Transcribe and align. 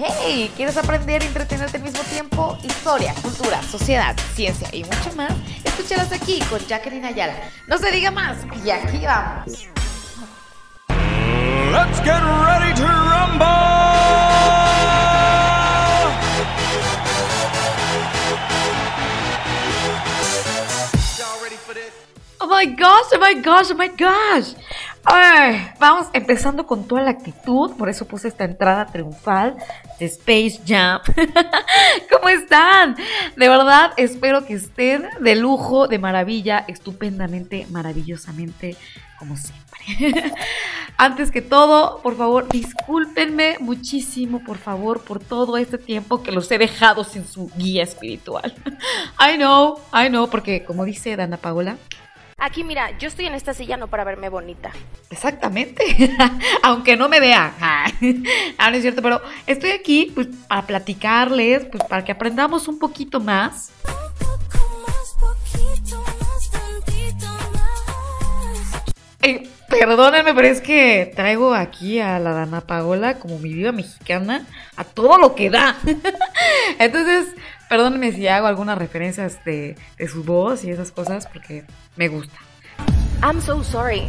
Hey, 0.00 0.52
¿quieres 0.54 0.76
aprender 0.76 1.24
y 1.24 1.26
entretenerte 1.26 1.76
al 1.76 1.82
mismo 1.82 2.00
tiempo? 2.04 2.56
Historia, 2.62 3.12
cultura, 3.20 3.60
sociedad, 3.64 4.14
ciencia 4.32 4.68
y 4.70 4.84
mucho 4.84 5.12
más. 5.16 5.32
Escúchalas 5.64 6.12
aquí 6.12 6.38
con 6.48 6.64
Jacqueline 6.64 7.04
Ayala. 7.04 7.34
No 7.66 7.78
se 7.78 7.90
diga 7.90 8.12
más 8.12 8.36
y 8.64 8.70
aquí 8.70 9.04
vamos. 9.04 9.66
Let's 11.72 11.98
get 12.04 12.22
ready 12.22 12.74
to 12.74 12.86
rumble! 12.86 13.48
Oh 22.40 22.46
my 22.46 22.66
gosh, 22.66 23.06
oh 23.12 23.18
my 23.18 23.34
gosh, 23.34 23.70
oh 23.72 23.74
my 23.74 23.88
gosh. 23.88 24.54
Ay, 25.10 25.66
vamos 25.80 26.08
empezando 26.12 26.66
con 26.66 26.86
toda 26.86 27.00
la 27.00 27.12
actitud, 27.12 27.74
por 27.78 27.88
eso 27.88 28.06
puse 28.06 28.28
esta 28.28 28.44
entrada 28.44 28.84
triunfal 28.84 29.56
de 29.98 30.04
Space 30.04 30.60
Jam. 30.66 31.00
¿Cómo 32.12 32.28
están? 32.28 32.94
De 33.34 33.48
verdad, 33.48 33.92
espero 33.96 34.44
que 34.44 34.52
estén 34.52 35.08
de 35.18 35.34
lujo, 35.34 35.88
de 35.88 35.98
maravilla, 35.98 36.62
estupendamente, 36.68 37.66
maravillosamente, 37.70 38.76
como 39.18 39.38
siempre. 39.38 40.24
Antes 40.98 41.30
que 41.30 41.40
todo, 41.40 42.02
por 42.02 42.14
favor, 42.18 42.46
discúlpenme 42.46 43.56
muchísimo, 43.60 44.44
por 44.44 44.58
favor, 44.58 45.00
por 45.00 45.20
todo 45.20 45.56
este 45.56 45.78
tiempo 45.78 46.22
que 46.22 46.32
los 46.32 46.50
he 46.50 46.58
dejado 46.58 47.02
sin 47.04 47.26
su 47.26 47.50
guía 47.56 47.82
espiritual. 47.82 48.54
I 49.18 49.38
know, 49.38 49.80
I 49.90 50.08
know, 50.08 50.28
porque 50.28 50.64
como 50.64 50.84
dice 50.84 51.16
Dana 51.16 51.38
Paola, 51.38 51.78
Aquí 52.38 52.62
mira, 52.62 52.96
yo 52.98 53.08
estoy 53.08 53.26
en 53.26 53.34
esta 53.34 53.52
silla 53.52 53.76
no 53.76 53.88
para 53.88 54.04
verme 54.04 54.28
bonita. 54.28 54.70
Exactamente. 55.10 55.82
Aunque 56.62 56.96
no 56.96 57.08
me 57.08 57.18
vea. 57.18 57.52
ah, 57.60 58.70
no 58.70 58.76
es 58.76 58.82
cierto, 58.82 59.02
pero 59.02 59.20
estoy 59.46 59.70
aquí 59.70 60.12
pues, 60.14 60.28
para 60.48 60.62
platicarles, 60.62 61.64
pues 61.66 61.82
para 61.84 62.04
que 62.04 62.12
aprendamos 62.12 62.68
un 62.68 62.78
poquito 62.78 63.20
más. 63.20 63.72
Perdónenme, 69.68 70.34
pero 70.34 70.48
es 70.48 70.60
que 70.60 71.12
traigo 71.14 71.54
aquí 71.54 72.00
a 72.00 72.18
la 72.18 72.32
Dana 72.32 72.62
Paola 72.62 73.18
como 73.18 73.38
mi 73.38 73.52
vida 73.52 73.70
mexicana 73.70 74.46
a 74.76 74.84
todo 74.84 75.18
lo 75.18 75.34
que 75.34 75.50
da. 75.50 75.76
Entonces, 76.78 77.34
perdónenme 77.68 78.12
si 78.12 78.26
hago 78.28 78.46
algunas 78.46 78.78
referencias 78.78 79.44
de, 79.44 79.76
de 79.96 80.08
su 80.08 80.24
voz 80.24 80.64
y 80.64 80.70
esas 80.70 80.90
cosas 80.90 81.26
porque 81.26 81.64
me 81.96 82.08
gusta. 82.08 82.36
I'm 83.22 83.40
so 83.40 83.62
sorry. 83.64 84.08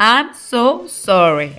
I'm 0.00 0.32
so 0.32 0.86
sorry. 0.86 1.56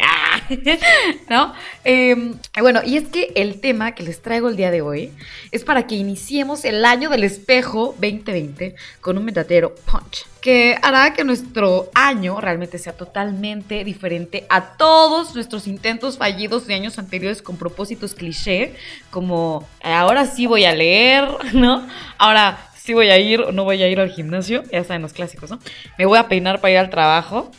¿No? 1.29 1.53
Em, 1.83 2.35
bueno, 2.61 2.79
y 2.85 2.95
es 2.95 3.09
que 3.09 3.33
el 3.35 3.59
tema 3.59 3.91
que 3.93 4.03
les 4.03 4.21
traigo 4.21 4.47
el 4.47 4.55
día 4.55 4.71
de 4.71 4.81
hoy 4.81 5.11
es 5.51 5.65
para 5.65 5.85
que 5.87 5.95
iniciemos 5.95 6.63
el 6.63 6.85
año 6.85 7.09
del 7.09 7.25
espejo 7.25 7.95
2020 7.99 8.75
con 9.01 9.17
un 9.17 9.25
verdadero 9.25 9.75
punch, 9.85 10.25
que 10.41 10.77
hará 10.81 11.13
que 11.13 11.25
nuestro 11.25 11.89
año 11.93 12.39
realmente 12.39 12.77
sea 12.77 12.93
totalmente 12.93 13.83
diferente 13.83 14.45
a 14.49 14.77
todos 14.77 15.35
nuestros 15.35 15.67
intentos 15.67 16.17
fallidos 16.17 16.65
de 16.65 16.75
años 16.75 16.97
anteriores 16.97 17.41
con 17.41 17.57
propósitos 17.57 18.13
cliché, 18.13 18.73
como 19.09 19.67
ahora 19.83 20.25
sí 20.25 20.47
voy 20.47 20.63
a 20.63 20.73
leer, 20.73 21.27
¿no? 21.53 21.85
Ahora 22.17 22.69
si 22.89 22.95
voy 22.95 23.09
a 23.09 23.19
ir 23.19 23.41
o 23.41 23.51
no 23.51 23.65
voy 23.65 23.83
a 23.83 23.87
ir 23.87 23.99
al 23.99 24.09
gimnasio, 24.09 24.63
ya 24.71 24.83
saben 24.83 25.03
los 25.03 25.13
clásicos, 25.13 25.51
¿no? 25.51 25.59
Me 25.99 26.07
voy 26.07 26.17
a 26.17 26.27
peinar 26.27 26.59
para 26.59 26.71
ir 26.71 26.77
al 26.79 26.89
trabajo. 26.89 27.51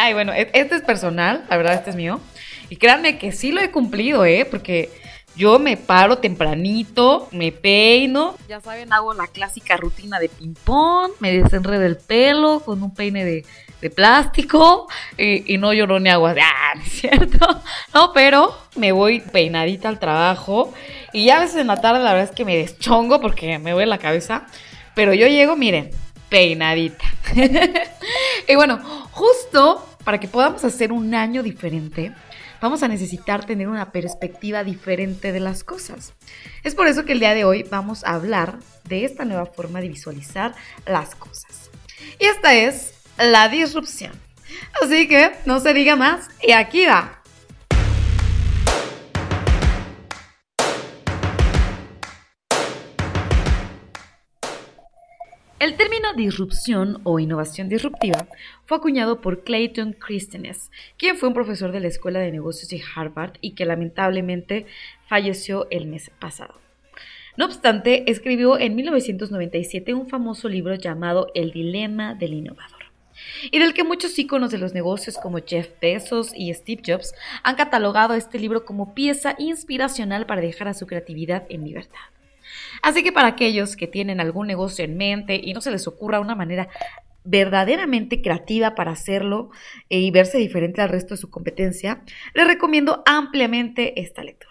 Ay, 0.00 0.14
bueno, 0.14 0.32
e-, 0.32 0.48
este 0.52 0.76
es 0.76 0.82
personal, 0.82 1.44
la 1.50 1.56
verdad, 1.56 1.74
este 1.74 1.90
es 1.90 1.96
mío. 1.96 2.20
Y 2.70 2.76
créanme 2.76 3.18
que 3.18 3.32
sí 3.32 3.50
lo 3.50 3.60
he 3.60 3.72
cumplido, 3.72 4.24
¿eh? 4.24 4.46
Porque 4.48 4.90
yo 5.34 5.58
me 5.58 5.76
paro 5.76 6.18
tempranito, 6.18 7.28
me 7.32 7.50
peino. 7.50 8.36
Ya 8.48 8.60
saben, 8.60 8.92
hago 8.92 9.12
la 9.12 9.26
clásica 9.26 9.76
rutina 9.76 10.20
de 10.20 10.28
ping-pong, 10.28 11.10
me 11.18 11.32
desenredo 11.32 11.84
el 11.84 11.96
pelo 11.96 12.60
con 12.60 12.80
un 12.80 12.94
peine 12.94 13.24
de, 13.24 13.44
plástico 13.90 14.86
y, 15.16 15.58
no 15.58 15.72
lloro 15.72 15.98
ni 15.98 16.10
agua. 16.10 16.36
Ah, 16.40 16.74
¿no 16.76 16.82
es 16.82 16.92
cierto? 16.92 17.60
No, 17.92 18.12
pero 18.12 18.56
me 18.76 18.92
voy 18.92 19.18
peinadita 19.18 19.88
al 19.88 19.98
trabajo 19.98 20.74
y 21.12 21.26
ya 21.26 21.38
a 21.38 21.40
veces 21.40 21.56
en 21.56 21.66
la 21.66 21.80
tarde 21.80 22.04
la 22.04 22.12
verdad 22.12 22.30
es 22.30 22.36
que 22.36 22.44
me 22.44 22.56
deschongo 22.56 23.20
porque 23.20 23.58
me 23.58 23.74
voy 23.74 23.84
la 23.86 23.98
cabeza. 23.98 24.46
Pero 24.94 25.12
yo 25.12 25.26
llego, 25.26 25.56
miren, 25.56 25.90
peinadita. 26.28 27.04
y 28.48 28.54
bueno, 28.54 28.78
justo 29.10 29.87
para 30.08 30.20
que 30.20 30.26
podamos 30.26 30.64
hacer 30.64 30.90
un 30.90 31.14
año 31.14 31.42
diferente, 31.42 32.14
vamos 32.62 32.82
a 32.82 32.88
necesitar 32.88 33.44
tener 33.44 33.68
una 33.68 33.92
perspectiva 33.92 34.64
diferente 34.64 35.32
de 35.32 35.40
las 35.40 35.64
cosas. 35.64 36.14
Es 36.64 36.74
por 36.74 36.86
eso 36.86 37.04
que 37.04 37.12
el 37.12 37.20
día 37.20 37.34
de 37.34 37.44
hoy 37.44 37.64
vamos 37.64 38.04
a 38.04 38.14
hablar 38.14 38.58
de 38.84 39.04
esta 39.04 39.26
nueva 39.26 39.44
forma 39.44 39.82
de 39.82 39.88
visualizar 39.88 40.54
las 40.86 41.14
cosas. 41.14 41.70
Y 42.18 42.24
esta 42.24 42.54
es 42.54 42.94
la 43.18 43.50
disrupción. 43.50 44.12
Así 44.82 45.08
que 45.08 45.32
no 45.44 45.60
se 45.60 45.74
diga 45.74 45.94
más 45.94 46.26
y 46.42 46.52
aquí 46.52 46.86
va. 46.86 47.17
Término 55.78 56.12
disrupción 56.12 57.00
o 57.04 57.20
innovación 57.20 57.68
disruptiva 57.68 58.26
fue 58.66 58.78
acuñado 58.78 59.20
por 59.20 59.44
Clayton 59.44 59.92
Christensen, 59.92 60.72
quien 60.98 61.16
fue 61.16 61.28
un 61.28 61.34
profesor 61.34 61.70
de 61.70 61.78
la 61.78 61.86
Escuela 61.86 62.18
de 62.18 62.32
Negocios 62.32 62.68
de 62.68 62.82
Harvard 62.96 63.34
y 63.40 63.52
que 63.52 63.64
lamentablemente 63.64 64.66
falleció 65.06 65.68
el 65.70 65.86
mes 65.86 66.10
pasado. 66.18 66.54
No 67.36 67.44
obstante, 67.44 68.10
escribió 68.10 68.58
en 68.58 68.74
1997 68.74 69.94
un 69.94 70.08
famoso 70.08 70.48
libro 70.48 70.74
llamado 70.74 71.28
El 71.36 71.52
Dilema 71.52 72.16
del 72.16 72.34
Innovador, 72.34 72.86
y 73.52 73.60
del 73.60 73.72
que 73.72 73.84
muchos 73.84 74.18
íconos 74.18 74.50
de 74.50 74.58
los 74.58 74.74
negocios 74.74 75.16
como 75.16 75.38
Jeff 75.38 75.70
Bezos 75.80 76.32
y 76.34 76.52
Steve 76.54 76.82
Jobs 76.84 77.14
han 77.44 77.54
catalogado 77.54 78.14
este 78.14 78.40
libro 78.40 78.64
como 78.64 78.94
pieza 78.94 79.36
inspiracional 79.38 80.26
para 80.26 80.40
dejar 80.40 80.66
a 80.66 80.74
su 80.74 80.88
creatividad 80.88 81.44
en 81.48 81.64
libertad. 81.64 82.00
Así 82.82 83.02
que 83.02 83.12
para 83.12 83.28
aquellos 83.28 83.76
que 83.76 83.86
tienen 83.86 84.20
algún 84.20 84.46
negocio 84.46 84.84
en 84.84 84.96
mente 84.96 85.40
y 85.42 85.52
no 85.54 85.60
se 85.60 85.70
les 85.70 85.86
ocurra 85.86 86.20
una 86.20 86.34
manera 86.34 86.68
verdaderamente 87.24 88.22
creativa 88.22 88.74
para 88.74 88.92
hacerlo 88.92 89.50
eh, 89.90 89.98
y 89.98 90.10
verse 90.10 90.38
diferente 90.38 90.80
al 90.80 90.88
resto 90.88 91.14
de 91.14 91.20
su 91.20 91.30
competencia, 91.30 92.02
les 92.34 92.46
recomiendo 92.46 93.02
ampliamente 93.06 94.00
esta 94.00 94.22
lectura. 94.22 94.48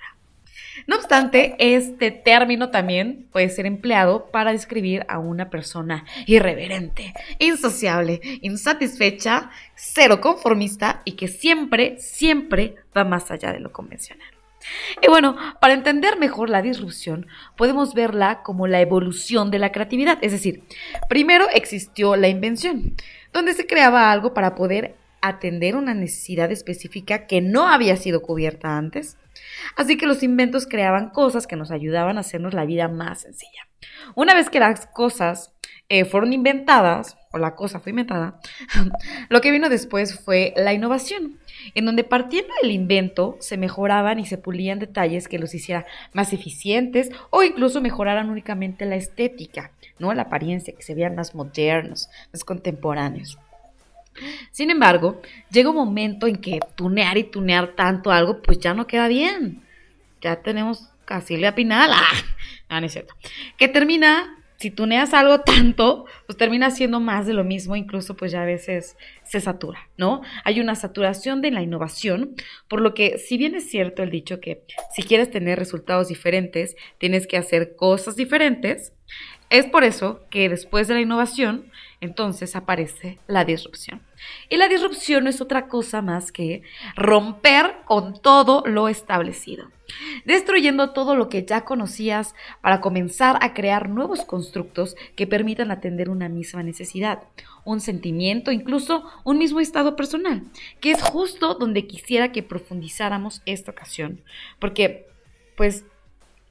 No 0.85 0.97
obstante, 0.97 1.55
este 1.57 2.11
término 2.11 2.69
también 2.69 3.27
puede 3.31 3.49
ser 3.49 3.65
empleado 3.65 4.27
para 4.31 4.51
describir 4.51 5.05
a 5.09 5.17
una 5.17 5.49
persona 5.49 6.05
irreverente, 6.27 7.13
insociable, 7.39 8.21
insatisfecha, 8.41 9.49
cero 9.75 10.21
conformista 10.21 11.01
y 11.03 11.13
que 11.13 11.27
siempre, 11.27 11.99
siempre 11.99 12.75
va 12.95 13.03
más 13.03 13.31
allá 13.31 13.51
de 13.53 13.59
lo 13.59 13.71
convencional. 13.71 14.36
Y 15.01 15.07
bueno, 15.07 15.35
para 15.59 15.73
entender 15.73 16.17
mejor 16.17 16.49
la 16.49 16.61
disrupción, 16.61 17.27
podemos 17.55 17.93
verla 17.93 18.41
como 18.43 18.67
la 18.67 18.81
evolución 18.81 19.51
de 19.51 19.59
la 19.59 19.71
creatividad. 19.71 20.17
Es 20.21 20.31
decir, 20.31 20.63
primero 21.09 21.47
existió 21.53 22.15
la 22.15 22.27
invención, 22.27 22.95
donde 23.33 23.53
se 23.53 23.67
creaba 23.67 24.11
algo 24.11 24.33
para 24.33 24.55
poder 24.55 24.95
atender 25.21 25.75
una 25.75 25.93
necesidad 25.93 26.51
específica 26.51 27.27
que 27.27 27.41
no 27.41 27.67
había 27.67 27.97
sido 27.97 28.21
cubierta 28.21 28.77
antes. 28.77 29.17
Así 29.75 29.97
que 29.97 30.07
los 30.07 30.23
inventos 30.23 30.67
creaban 30.67 31.09
cosas 31.09 31.47
que 31.47 31.55
nos 31.55 31.71
ayudaban 31.71 32.17
a 32.17 32.21
hacernos 32.21 32.53
la 32.53 32.65
vida 32.65 32.87
más 32.87 33.21
sencilla. 33.21 33.67
Una 34.15 34.33
vez 34.33 34.49
que 34.49 34.59
las 34.59 34.87
cosas 34.87 35.53
eh, 35.89 36.05
fueron 36.05 36.33
inventadas, 36.33 37.16
o 37.31 37.37
la 37.37 37.55
cosa 37.55 37.79
fue 37.79 37.91
inventada, 37.91 38.39
lo 39.29 39.41
que 39.41 39.51
vino 39.51 39.69
después 39.69 40.19
fue 40.19 40.53
la 40.55 40.73
innovación, 40.73 41.39
en 41.75 41.85
donde 41.85 42.03
partiendo 42.03 42.53
del 42.61 42.71
invento 42.71 43.37
se 43.39 43.57
mejoraban 43.57 44.19
y 44.19 44.25
se 44.25 44.37
pulían 44.37 44.79
detalles 44.79 45.27
que 45.27 45.39
los 45.39 45.53
hiciera 45.53 45.85
más 46.13 46.33
eficientes 46.33 47.11
o 47.29 47.43
incluso 47.43 47.81
mejoraran 47.81 48.29
únicamente 48.29 48.85
la 48.85 48.95
estética, 48.95 49.71
¿no? 49.99 50.13
La 50.13 50.23
apariencia, 50.23 50.73
que 50.75 50.83
se 50.83 50.95
vean 50.95 51.15
más 51.15 51.35
modernos, 51.35 52.09
más 52.31 52.43
contemporáneos. 52.43 53.37
Sin 54.51 54.71
embargo, 54.71 55.21
llega 55.51 55.69
un 55.69 55.75
momento 55.75 56.27
en 56.27 56.37
que 56.37 56.59
tunear 56.75 57.17
y 57.17 57.23
tunear 57.23 57.75
tanto 57.75 58.11
algo, 58.11 58.41
pues 58.41 58.59
ya 58.59 58.73
no 58.73 58.87
queda 58.87 59.07
bien. 59.07 59.61
Ya 60.21 60.37
tenemos 60.41 60.89
casi 61.05 61.37
la 61.37 61.55
Pinal, 61.55 61.91
ah, 62.69 62.79
no 62.79 62.87
es 62.87 62.93
cierto, 62.93 63.13
que 63.57 63.67
termina 63.67 64.36
si 64.57 64.71
tuneas 64.71 65.13
algo 65.13 65.39
tanto, 65.45 66.05
pues 66.25 66.37
termina 66.37 66.71
siendo 66.71 66.99
más 66.99 67.25
de 67.25 67.33
lo 67.33 67.43
mismo, 67.43 67.75
incluso 67.75 68.15
pues 68.17 68.31
ya 68.31 68.41
a 68.41 68.45
veces 68.45 68.97
se 69.23 69.39
satura, 69.39 69.87
¿no? 69.97 70.21
Hay 70.43 70.59
una 70.59 70.75
saturación 70.75 71.41
de 71.41 71.51
la 71.51 71.61
innovación, 71.61 72.35
por 72.67 72.81
lo 72.81 72.93
que 72.93 73.17
si 73.17 73.37
bien 73.37 73.55
es 73.55 73.69
cierto 73.69 74.03
el 74.03 74.09
dicho 74.09 74.39
que 74.39 74.63
si 74.93 75.03
quieres 75.03 75.31
tener 75.31 75.59
resultados 75.59 76.07
diferentes, 76.07 76.75
tienes 76.97 77.27
que 77.27 77.37
hacer 77.37 77.75
cosas 77.75 78.15
diferentes, 78.15 78.93
es 79.49 79.65
por 79.65 79.83
eso 79.83 80.21
que 80.29 80.49
después 80.49 80.87
de 80.87 80.95
la 80.95 81.01
innovación, 81.01 81.71
entonces 82.01 82.55
aparece 82.55 83.17
la 83.27 83.45
disrupción. 83.45 84.01
Y 84.49 84.57
la 84.57 84.67
disrupción 84.67 85.23
no 85.23 85.29
es 85.29 85.39
otra 85.39 85.67
cosa 85.67 86.01
más 86.01 86.31
que 86.31 86.63
romper 86.95 87.77
con 87.85 88.21
todo 88.21 88.63
lo 88.65 88.89
establecido, 88.89 89.69
destruyendo 90.25 90.91
todo 90.91 91.15
lo 91.15 91.29
que 91.29 91.45
ya 91.45 91.61
conocías 91.61 92.35
para 92.61 92.81
comenzar 92.81 93.37
a 93.41 93.53
crear 93.53 93.89
nuevos 93.89 94.25
constructos 94.25 94.95
que 95.15 95.27
permitan 95.27 95.71
atender 95.71 96.09
una 96.09 96.29
misma 96.29 96.63
necesidad, 96.63 97.23
un 97.63 97.81
sentimiento, 97.81 98.51
incluso 98.51 99.03
un 99.23 99.37
mismo 99.37 99.59
estado 99.59 99.95
personal, 99.95 100.43
que 100.79 100.91
es 100.91 101.01
justo 101.01 101.55
donde 101.55 101.87
quisiera 101.87 102.31
que 102.31 102.43
profundizáramos 102.43 103.41
esta 103.45 103.71
ocasión, 103.71 104.21
porque 104.59 105.07
pues 105.55 105.85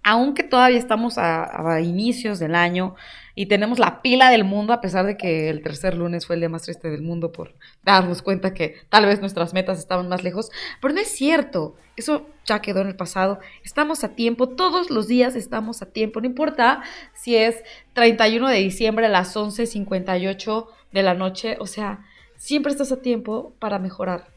aunque 0.02 0.44
todavía 0.44 0.78
estamos 0.78 1.18
a, 1.18 1.80
inicios 1.80 2.38
del 2.38 2.54
año 2.54 2.94
y 3.38 3.46
tenemos 3.46 3.78
la 3.78 4.00
pila 4.00 4.30
del 4.30 4.44
mundo, 4.44 4.72
a 4.72 4.80
pesar 4.80 5.04
de 5.04 5.18
que 5.18 5.50
el 5.50 5.62
tercer 5.62 5.94
lunes 5.94 6.26
fue 6.26 6.34
el 6.34 6.40
día 6.40 6.48
más 6.48 6.62
triste 6.62 6.90
del 6.90 7.02
mundo 7.02 7.32
por 7.32 7.54
darnos 7.84 8.22
cuenta 8.22 8.54
que 8.54 8.76
tal 8.88 9.04
vez 9.04 9.20
nuestras 9.20 9.52
metas 9.52 9.78
estaban 9.78 10.08
más 10.08 10.24
lejos, 10.24 10.50
pero 10.80 10.94
no 10.94 11.00
es 11.00 11.08
cierto, 11.08 11.76
eso 11.96 12.26
ya 12.46 12.62
quedó 12.62 12.80
en 12.80 12.88
el 12.88 12.96
pasado, 12.96 13.38
estamos 13.62 14.04
a 14.04 14.14
tiempo, 14.14 14.48
todos 14.48 14.90
los 14.90 15.06
días 15.06 15.36
estamos 15.36 15.82
a 15.82 15.86
tiempo, 15.92 16.20
no 16.20 16.26
importa 16.26 16.82
si 17.12 17.36
es 17.36 17.62
31 17.92 18.48
de 18.48 18.56
diciembre 18.56 19.04
a 19.04 19.10
las 19.10 19.36
11.58 19.36 20.66
de 20.92 21.02
la 21.02 21.12
noche, 21.12 21.58
o 21.60 21.66
sea, 21.66 22.06
siempre 22.38 22.72
estás 22.72 22.90
a 22.90 23.02
tiempo 23.02 23.52
para 23.58 23.78
mejorar. 23.78 24.28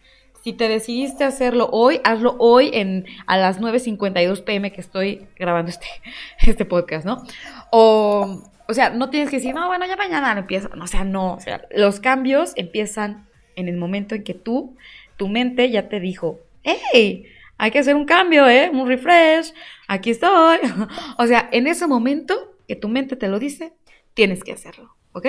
Si 0.44 0.54
te 0.54 0.68
decidiste 0.68 1.24
hacerlo 1.24 1.70
hoy, 1.72 2.02
hazlo 2.04 2.36
hoy 2.40 2.72
en, 2.74 3.06
a 3.28 3.38
las 3.38 3.60
9.52 3.60 4.44
pm 4.44 4.72
que 4.72 4.82
estoy 4.82 5.28
grabando 5.38 5.70
este, 5.70 5.88
este 6.40 6.66
podcast, 6.66 7.06
¿no? 7.06 7.24
O, 7.72 8.44
o 8.70 8.74
sea, 8.74 8.92
no 8.92 9.10
tienes 9.10 9.32
que 9.32 9.38
decir, 9.38 9.56
no, 9.56 9.66
bueno, 9.66 9.88
ya 9.88 9.96
mañana 9.96 10.38
empiezo. 10.38 10.70
No, 10.76 10.84
o 10.84 10.88
sea, 10.88 11.04
no. 11.04 11.34
O 11.34 11.40
sea, 11.40 11.68
los 11.72 12.00
cambios 12.00 12.54
empiezan 12.56 13.28
en 13.56 13.68
el 13.68 13.78
momento 13.78 14.14
en 14.14 14.24
que 14.24 14.36
tú, 14.36 14.78
tu 15.18 15.28
mente 15.28 15.72
ya 15.72 15.90
te 15.90 16.00
dijo, 16.00 16.40
hey, 16.62 17.26
hay 17.58 17.72
que 17.72 17.80
hacer 17.80 17.96
un 17.96 18.06
cambio, 18.06 18.48
¿eh? 18.48 18.70
Un 18.72 18.88
refresh, 18.88 19.54
aquí 19.88 20.12
estoy. 20.12 20.60
o 21.18 21.26
sea, 21.26 21.50
en 21.52 21.66
ese 21.66 21.88
momento 21.88 22.56
que 22.68 22.76
tu 22.76 22.90
mente 22.90 23.16
te 23.16 23.28
lo 23.28 23.40
dice, 23.40 23.74
tienes 24.14 24.44
que 24.44 24.52
hacerlo, 24.52 24.96
¿ok? 25.14 25.26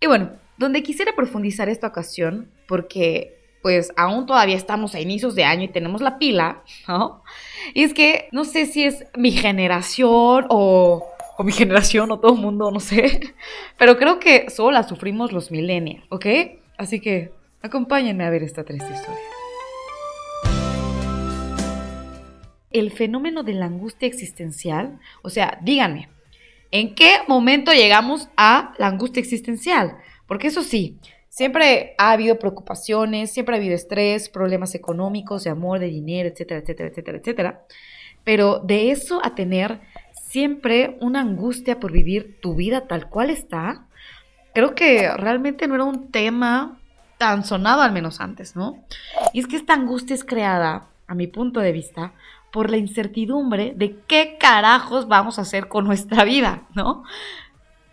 Y 0.00 0.06
bueno, 0.06 0.32
donde 0.56 0.82
quisiera 0.82 1.14
profundizar 1.14 1.68
esta 1.68 1.88
ocasión, 1.88 2.50
porque 2.66 3.36
pues 3.60 3.92
aún 3.96 4.26
todavía 4.26 4.56
estamos 4.56 4.94
a 4.94 5.00
inicios 5.00 5.34
de 5.34 5.44
año 5.44 5.64
y 5.64 5.68
tenemos 5.68 6.00
la 6.00 6.18
pila, 6.18 6.62
¿no? 6.88 7.22
Y 7.74 7.82
es 7.82 7.92
que 7.92 8.28
no 8.32 8.44
sé 8.44 8.66
si 8.66 8.84
es 8.84 9.04
mi 9.16 9.32
generación 9.32 10.46
o, 10.48 11.13
mi 11.42 11.52
generación 11.52 12.10
o 12.12 12.20
todo 12.20 12.34
el 12.34 12.40
mundo, 12.40 12.70
no 12.70 12.80
sé, 12.80 13.34
pero 13.78 13.96
creo 13.96 14.20
que 14.20 14.50
solo 14.50 14.72
la 14.72 14.82
sufrimos 14.84 15.32
los 15.32 15.50
millennials, 15.50 16.04
¿ok? 16.10 16.26
Así 16.76 17.00
que 17.00 17.32
acompáñenme 17.62 18.24
a 18.24 18.30
ver 18.30 18.42
esta 18.42 18.64
triste 18.64 18.92
historia. 18.92 19.20
El 22.70 22.90
fenómeno 22.92 23.42
de 23.42 23.54
la 23.54 23.66
angustia 23.66 24.06
existencial, 24.06 24.98
o 25.22 25.30
sea, 25.30 25.58
díganme, 25.62 26.08
¿en 26.70 26.94
qué 26.94 27.18
momento 27.26 27.72
llegamos 27.72 28.28
a 28.36 28.74
la 28.78 28.88
angustia 28.88 29.20
existencial? 29.20 29.96
Porque 30.26 30.48
eso 30.48 30.62
sí, 30.62 30.98
Siempre 31.34 31.96
ha 31.98 32.12
habido 32.12 32.38
preocupaciones, 32.38 33.32
siempre 33.32 33.56
ha 33.56 33.58
habido 33.58 33.74
estrés, 33.74 34.28
problemas 34.28 34.76
económicos, 34.76 35.42
de 35.42 35.50
amor, 35.50 35.80
de 35.80 35.88
dinero, 35.88 36.28
etcétera, 36.28 36.60
etcétera, 36.60 36.90
etcétera, 36.90 37.18
etcétera. 37.18 37.64
Pero 38.22 38.60
de 38.60 38.92
eso 38.92 39.20
a 39.20 39.34
tener 39.34 39.80
siempre 40.14 40.96
una 41.00 41.20
angustia 41.20 41.78
por 41.78 41.92
vivir 41.92 42.38
tu 42.40 42.54
vida 42.54 42.86
tal 42.86 43.08
cual 43.08 43.30
está, 43.30 43.86
creo 44.54 44.74
que 44.74 45.10
realmente 45.16 45.68
no 45.68 45.74
era 45.74 45.84
un 45.84 46.10
tema 46.10 46.78
tan 47.18 47.44
sonado 47.44 47.82
al 47.82 47.92
menos 47.92 48.20
antes, 48.20 48.56
¿no? 48.56 48.84
Y 49.32 49.40
es 49.40 49.46
que 49.46 49.56
esta 49.56 49.74
angustia 49.74 50.14
es 50.14 50.24
creada, 50.24 50.88
a 51.06 51.14
mi 51.14 51.26
punto 51.26 51.60
de 51.60 51.72
vista, 51.72 52.12
por 52.52 52.70
la 52.70 52.76
incertidumbre 52.76 53.74
de 53.76 53.96
qué 54.06 54.36
carajos 54.38 55.08
vamos 55.08 55.38
a 55.38 55.42
hacer 55.42 55.68
con 55.68 55.84
nuestra 55.84 56.24
vida, 56.24 56.62
¿no? 56.74 57.04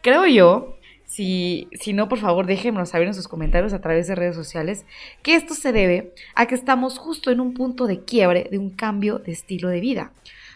Creo 0.02 0.26
yo 0.26 0.78
si, 1.06 1.68
si 1.74 1.92
no, 1.92 2.08
por 2.08 2.20
favor, 2.20 2.46
déjenmelo 2.46 2.86
saber 2.86 3.08
en 3.08 3.14
sus 3.14 3.28
comentarios 3.28 3.74
a 3.74 3.82
través 3.82 4.08
de 4.08 4.16
redes 4.16 4.36
sociales, 4.36 4.86
que 5.24 5.36
esto 5.36 5.56
se 5.56 5.74
debe 5.74 6.14
a 6.36 6.46
que 6.46 6.56
estamos 6.56 6.98
justo 6.98 7.32
en 7.32 7.42
un 7.42 7.54
punto 7.54 7.86
de 7.86 8.06
quiebre 8.06 8.48
de 8.50 8.58
un 8.58 8.70
cambio 8.70 9.20
de 9.20 9.34
estilo 9.34 9.68
de 9.68 9.82
vida. 9.82 10.12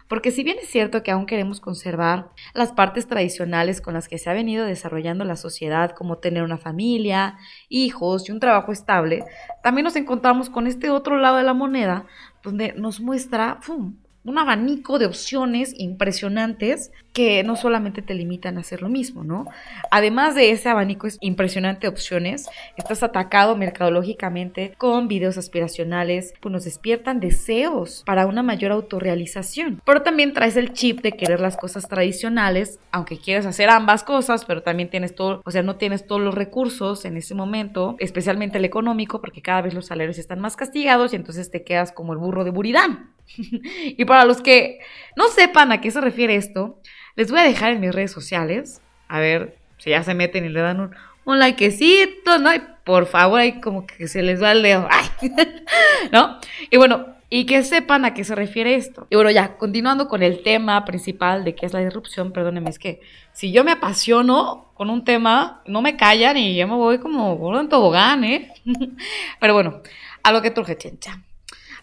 Porque 0.07 0.31
si 0.31 0.43
bien 0.43 0.57
es 0.61 0.69
cierto 0.69 1.01
que 1.01 1.11
aún 1.11 1.25
queremos 1.25 1.59
conservar 1.59 2.29
las 2.53 2.71
partes 2.71 3.07
tradicionales 3.07 3.81
con 3.81 3.95
las 3.95 4.07
que 4.07 4.19
se 4.19 4.29
ha 4.29 4.33
venido 4.33 4.65
desarrollando 4.65 5.25
la 5.25 5.35
sociedad, 5.35 5.91
como 5.91 6.19
tener 6.19 6.43
una 6.43 6.57
familia, 6.57 7.37
hijos 7.69 8.29
y 8.29 8.31
un 8.31 8.39
trabajo 8.39 8.71
estable, 8.71 9.25
también 9.63 9.85
nos 9.85 9.95
encontramos 9.95 10.49
con 10.49 10.67
este 10.67 10.91
otro 10.91 11.17
lado 11.17 11.37
de 11.37 11.43
la 11.43 11.53
moneda, 11.53 12.05
donde 12.43 12.73
nos 12.73 12.99
muestra 12.99 13.59
un 13.67 14.37
abanico 14.37 14.99
de 14.99 15.07
opciones 15.07 15.73
impresionantes 15.77 16.91
que 17.15 17.43
no 17.43 17.55
solamente 17.55 18.01
te 18.01 18.13
limitan 18.13 18.57
a 18.57 18.59
hacer 18.59 18.81
lo 18.81 18.89
mismo, 18.89 19.23
¿no? 19.23 19.47
Además 19.89 20.35
de 20.35 20.51
ese 20.51 20.67
abanico 20.67 21.07
impresionante 21.21 21.83
de 21.83 21.87
opciones, 21.87 22.49
estás 22.75 23.03
atacado 23.03 23.55
mercadológicamente 23.55 24.73
con 24.77 25.07
videos 25.07 25.37
aspiracionales 25.37 26.33
que 26.33 26.49
nos 26.49 26.65
despiertan 26.65 27.21
deseos 27.21 28.03
para 28.05 28.25
una 28.25 28.43
mayor 28.43 28.73
autorrealización. 28.73 29.81
Pero 29.85 30.01
también 30.01 30.33
traes 30.33 30.57
el 30.57 30.73
chip 30.73 31.01
de 31.01 31.13
querer 31.13 31.39
las 31.39 31.55
cosas 31.55 31.87
tradicionales, 31.87 32.79
aunque 32.91 33.17
quieres 33.17 33.45
hacer 33.45 33.69
ambas 33.69 34.03
cosas, 34.03 34.43
pero 34.43 34.61
también 34.61 34.89
tienes 34.89 35.15
todo, 35.15 35.41
o 35.45 35.51
sea, 35.51 35.63
no 35.63 35.77
tienes 35.77 36.05
todos 36.05 36.21
los 36.21 36.35
recursos 36.35 37.05
en 37.05 37.15
ese 37.15 37.33
momento, 37.33 37.95
especialmente 37.99 38.57
el 38.57 38.65
económico, 38.65 39.21
porque 39.21 39.41
cada 39.41 39.61
vez 39.61 39.73
los 39.73 39.85
salarios 39.85 40.17
están 40.17 40.41
más 40.41 40.57
castigados 40.57 41.13
y 41.13 41.15
entonces 41.15 41.49
te 41.49 41.63
quedas 41.63 41.93
como 41.93 42.11
el 42.11 42.19
burro 42.19 42.43
de 42.43 42.51
Buridán. 42.51 43.15
y 43.37 44.05
para 44.05 44.25
los 44.25 44.41
que 44.41 44.79
no 45.15 45.27
sepan 45.29 45.71
a 45.71 45.81
qué 45.81 45.91
se 45.91 46.01
refiere 46.01 46.35
esto, 46.35 46.79
les 47.15 47.31
voy 47.31 47.39
a 47.39 47.43
dejar 47.43 47.71
en 47.73 47.81
mis 47.81 47.93
redes 47.93 48.11
sociales. 48.11 48.81
A 49.07 49.19
ver 49.19 49.57
si 49.77 49.91
ya 49.91 50.03
se 50.03 50.13
meten 50.13 50.45
y 50.45 50.49
le 50.49 50.61
dan 50.61 50.79
un, 50.79 50.95
un 51.25 51.39
likecito, 51.39 52.39
¿no? 52.39 52.53
Y 52.53 52.61
por 52.83 53.07
favor, 53.07 53.39
ahí 53.39 53.59
como 53.61 53.85
que 53.85 54.07
se 54.07 54.21
les 54.21 54.41
va 54.41 54.51
el 54.51 54.63
dedo. 54.63 54.87
¿No? 56.11 56.39
Y 56.69 56.77
bueno, 56.77 57.15
y 57.29 57.45
que 57.45 57.63
sepan 57.63 58.05
a 58.05 58.13
qué 58.13 58.23
se 58.23 58.35
refiere 58.35 58.75
esto. 58.75 59.07
Y 59.09 59.15
bueno, 59.15 59.31
ya, 59.31 59.57
continuando 59.57 60.07
con 60.07 60.23
el 60.23 60.43
tema 60.43 60.85
principal 60.85 61.43
de 61.43 61.55
qué 61.55 61.65
es 61.65 61.73
la 61.73 61.79
disrupción, 61.79 62.31
perdónenme, 62.31 62.69
es 62.69 62.79
que 62.79 63.01
si 63.33 63.51
yo 63.51 63.63
me 63.63 63.71
apasiono 63.71 64.71
con 64.75 64.89
un 64.89 65.03
tema, 65.03 65.61
no 65.65 65.81
me 65.81 65.97
callan 65.97 66.37
y 66.37 66.55
yo 66.55 66.67
me 66.67 66.75
voy 66.75 66.99
como 66.99 67.37
por 67.39 67.55
un 67.55 67.69
tobogán, 67.69 68.23
¿eh? 68.23 68.53
Pero 69.39 69.53
bueno, 69.53 69.81
a 70.23 70.31
lo 70.31 70.41
que 70.41 70.51
truje 70.51 70.77
chencha. 70.77 71.21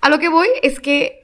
A 0.01 0.09
lo 0.09 0.19
que 0.19 0.29
voy 0.29 0.49
es 0.63 0.81
que 0.81 1.22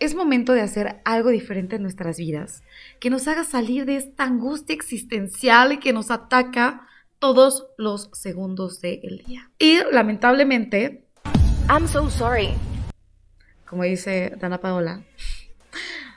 es 0.00 0.16
momento 0.16 0.52
de 0.52 0.62
hacer 0.62 1.00
algo 1.04 1.30
diferente 1.30 1.76
en 1.76 1.82
nuestras 1.82 2.16
vidas, 2.16 2.64
que 2.98 3.08
nos 3.08 3.28
haga 3.28 3.44
salir 3.44 3.86
de 3.86 3.94
esta 3.94 4.24
angustia 4.24 4.74
existencial 4.74 5.78
que 5.78 5.92
nos 5.92 6.10
ataca 6.10 6.88
todos 7.20 7.68
los 7.78 8.10
segundos 8.14 8.80
del 8.80 9.22
día. 9.24 9.48
Y 9.60 9.78
lamentablemente, 9.92 11.04
I'm 11.68 11.86
so 11.86 12.10
sorry. 12.10 12.48
Como 13.64 13.84
dice 13.84 14.34
Dana 14.40 14.58
Paola, 14.58 15.04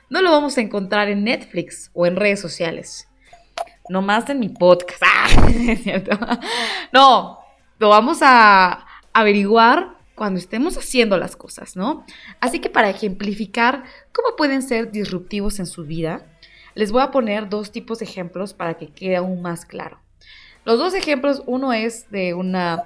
no 0.10 0.22
lo 0.24 0.32
vamos 0.32 0.58
a 0.58 0.62
encontrar 0.62 1.08
en 1.08 1.24
Netflix 1.24 1.92
o 1.94 2.08
en 2.08 2.16
redes 2.16 2.40
sociales. 2.40 3.08
No 3.88 4.02
más 4.02 4.28
en 4.30 4.40
mi 4.40 4.50
podcast. 4.50 5.04
Ah, 6.12 6.40
no, 6.94 7.40
lo 7.78 7.90
vamos 7.90 8.20
a 8.22 8.86
averiguar 9.14 9.95
cuando 10.16 10.40
estemos 10.40 10.78
haciendo 10.78 11.18
las 11.18 11.36
cosas, 11.36 11.76
¿no? 11.76 12.06
Así 12.40 12.60
que 12.60 12.70
para 12.70 12.90
ejemplificar 12.90 13.84
cómo 14.12 14.36
pueden 14.36 14.62
ser 14.62 14.92
disruptivos 14.92 15.60
en 15.60 15.66
su 15.66 15.86
vida, 15.86 16.26
les 16.74 16.92
voy 16.92 17.02
a 17.02 17.12
poner 17.12 17.50
dos 17.50 17.72
tipos 17.72 18.00
de 18.00 18.06
ejemplos 18.06 18.54
para 18.54 18.76
que 18.76 18.88
quede 18.88 19.18
aún 19.18 19.42
más 19.42 19.66
claro. 19.66 20.00
Los 20.66 20.80
dos 20.80 20.94
ejemplos, 20.94 21.44
uno 21.46 21.74
es 21.74 22.10
de, 22.10 22.34
una, 22.34 22.86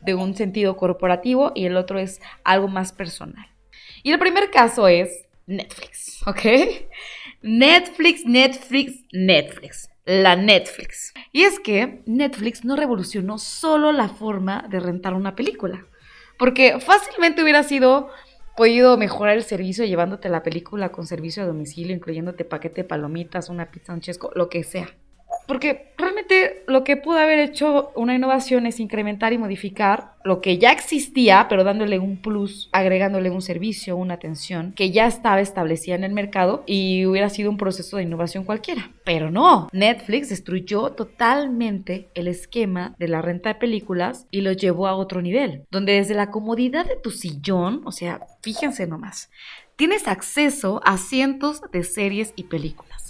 de 0.00 0.14
un 0.14 0.34
sentido 0.34 0.76
corporativo 0.76 1.52
y 1.54 1.66
el 1.66 1.76
otro 1.76 1.98
es 1.98 2.20
algo 2.44 2.68
más 2.68 2.92
personal. 2.92 3.46
Y 4.02 4.10
el 4.10 4.18
primer 4.18 4.50
caso 4.50 4.88
es 4.88 5.26
Netflix, 5.46 6.22
¿ok? 6.26 6.40
Netflix, 7.42 8.24
Netflix, 8.26 9.04
Netflix. 9.12 9.88
La 10.06 10.34
Netflix. 10.34 11.12
Y 11.30 11.42
es 11.42 11.60
que 11.60 12.02
Netflix 12.06 12.64
no 12.64 12.74
revolucionó 12.74 13.38
solo 13.38 13.92
la 13.92 14.08
forma 14.08 14.66
de 14.68 14.80
rentar 14.80 15.14
una 15.14 15.36
película. 15.36 15.86
Porque 16.40 16.80
fácilmente 16.80 17.42
hubiera 17.42 17.62
sido 17.62 18.08
podido 18.56 18.96
mejorar 18.96 19.36
el 19.36 19.42
servicio 19.42 19.84
llevándote 19.84 20.30
la 20.30 20.42
película 20.42 20.88
con 20.88 21.06
servicio 21.06 21.42
a 21.42 21.46
domicilio, 21.46 21.94
incluyéndote 21.94 22.46
paquete 22.46 22.80
de 22.80 22.88
palomitas, 22.88 23.50
una 23.50 23.70
pizza, 23.70 23.92
un 23.92 24.00
chesco, 24.00 24.32
lo 24.34 24.48
que 24.48 24.64
sea. 24.64 24.88
Porque 25.46 25.92
realmente 25.98 26.62
lo 26.66 26.84
que 26.84 26.96
pudo 26.96 27.18
haber 27.18 27.38
hecho 27.38 27.90
una 27.96 28.14
innovación 28.14 28.66
es 28.66 28.80
incrementar 28.80 29.32
y 29.32 29.38
modificar 29.38 30.14
lo 30.22 30.40
que 30.40 30.58
ya 30.58 30.70
existía, 30.70 31.46
pero 31.48 31.64
dándole 31.64 31.98
un 31.98 32.18
plus, 32.18 32.68
agregándole 32.72 33.30
un 33.30 33.42
servicio, 33.42 33.96
una 33.96 34.14
atención 34.14 34.72
que 34.76 34.90
ya 34.90 35.06
estaba 35.06 35.40
establecida 35.40 35.94
en 35.94 36.04
el 36.04 36.12
mercado 36.12 36.62
y 36.66 37.06
hubiera 37.06 37.30
sido 37.30 37.50
un 37.50 37.56
proceso 37.56 37.96
de 37.96 38.04
innovación 38.04 38.44
cualquiera. 38.44 38.90
Pero 39.04 39.30
no, 39.30 39.68
Netflix 39.72 40.28
destruyó 40.28 40.90
totalmente 40.90 42.08
el 42.14 42.28
esquema 42.28 42.94
de 42.98 43.08
la 43.08 43.22
renta 43.22 43.50
de 43.50 43.54
películas 43.56 44.26
y 44.30 44.42
lo 44.42 44.52
llevó 44.52 44.86
a 44.86 44.94
otro 44.94 45.22
nivel, 45.22 45.64
donde 45.70 45.94
desde 45.94 46.14
la 46.14 46.30
comodidad 46.30 46.86
de 46.86 46.96
tu 46.96 47.10
sillón, 47.10 47.82
o 47.84 47.92
sea, 47.92 48.20
fíjense 48.42 48.86
nomás, 48.86 49.30
tienes 49.76 50.06
acceso 50.06 50.80
a 50.84 50.98
cientos 50.98 51.62
de 51.72 51.82
series 51.84 52.32
y 52.36 52.44
películas 52.44 53.09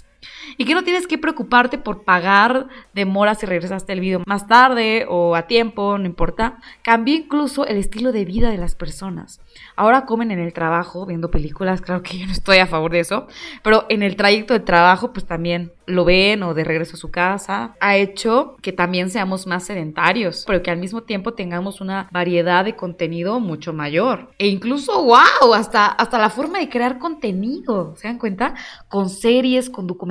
y 0.57 0.65
que 0.65 0.73
no 0.73 0.83
tienes 0.83 1.07
que 1.07 1.17
preocuparte 1.17 1.77
por 1.77 2.03
pagar 2.03 2.67
demora 2.93 3.35
si 3.35 3.45
regresaste 3.45 3.93
el 3.93 3.99
video 3.99 4.21
más 4.25 4.47
tarde 4.47 5.05
o 5.09 5.35
a 5.35 5.47
tiempo, 5.47 5.97
no 5.97 6.05
importa. 6.05 6.59
Cambió 6.81 7.15
incluso 7.15 7.65
el 7.65 7.77
estilo 7.77 8.11
de 8.11 8.25
vida 8.25 8.49
de 8.49 8.57
las 8.57 8.75
personas. 8.75 9.41
Ahora 9.75 10.05
comen 10.05 10.31
en 10.31 10.39
el 10.39 10.53
trabajo 10.53 11.05
viendo 11.05 11.31
películas, 11.31 11.81
claro 11.91 12.03
que 12.03 12.17
yo 12.17 12.25
no 12.25 12.31
estoy 12.31 12.57
a 12.57 12.67
favor 12.67 12.91
de 12.91 12.99
eso, 12.99 13.27
pero 13.63 13.85
en 13.89 14.03
el 14.03 14.15
trayecto 14.15 14.53
de 14.53 14.59
trabajo 14.59 15.13
pues 15.13 15.25
también 15.25 15.71
lo 15.85 16.05
ven 16.05 16.43
o 16.43 16.53
de 16.53 16.63
regreso 16.63 16.95
a 16.95 16.99
su 16.99 17.11
casa, 17.11 17.75
ha 17.79 17.97
hecho 17.97 18.55
que 18.61 18.71
también 18.71 19.09
seamos 19.09 19.45
más 19.45 19.65
sedentarios, 19.65 20.45
pero 20.47 20.61
que 20.61 20.71
al 20.71 20.77
mismo 20.77 21.03
tiempo 21.03 21.33
tengamos 21.33 21.81
una 21.81 22.07
variedad 22.11 22.63
de 22.63 22.75
contenido 22.75 23.39
mucho 23.39 23.73
mayor. 23.73 24.29
E 24.37 24.47
incluso, 24.47 25.03
wow, 25.03 25.53
hasta, 25.53 25.87
hasta 25.87 26.17
la 26.17 26.29
forma 26.29 26.59
de 26.59 26.69
crear 26.69 26.97
contenido, 26.97 27.95
¿se 27.97 28.07
dan 28.07 28.19
cuenta? 28.19 28.55
Con 28.87 29.09
series, 29.09 29.69
con 29.69 29.87
documentales, 29.87 30.10